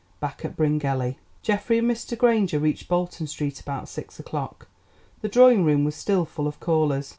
[0.19, 2.17] BACK AT BRYNGELLY Geoffrey and Mr.
[2.17, 4.67] Granger reached Bolton Street about six o'clock.
[5.21, 7.09] The drawing room was still full of callers.